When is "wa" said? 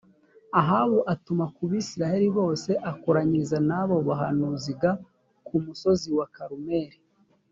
6.17-6.27